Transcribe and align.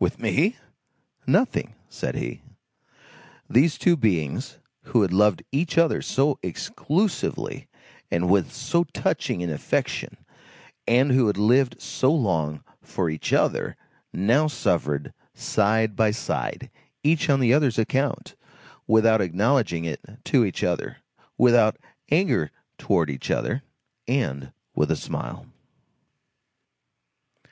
"With 0.00 0.18
me? 0.18 0.56
Nothing," 1.24 1.76
said 1.88 2.16
he. 2.16 2.42
These 3.48 3.78
two 3.78 3.96
beings 3.96 4.58
who 4.82 5.02
had 5.02 5.12
loved 5.12 5.44
each 5.52 5.78
other 5.78 6.02
so 6.02 6.36
exclusively, 6.42 7.68
and 8.10 8.28
with 8.28 8.50
so 8.52 8.82
touching 8.82 9.40
an 9.40 9.50
affection, 9.50 10.16
and 10.88 11.12
who 11.12 11.28
had 11.28 11.36
lived 11.38 11.80
so 11.80 12.12
long 12.12 12.64
for 12.82 13.08
each 13.08 13.32
other 13.32 13.76
now 14.12 14.48
suffered 14.48 15.12
side 15.32 15.94
by 15.94 16.10
side, 16.10 16.70
each 17.04 17.30
on 17.30 17.38
the 17.38 17.54
other's 17.54 17.78
account; 17.78 18.34
without 18.88 19.20
acknowledging 19.20 19.84
it 19.84 20.00
to 20.24 20.44
each 20.44 20.64
other, 20.64 20.96
without 21.36 21.76
anger 22.10 22.50
towards 22.78 23.12
each 23.12 23.30
other, 23.30 23.62
and 24.08 24.50
with 24.74 24.90
a 24.90 24.96
smile. 24.96 25.46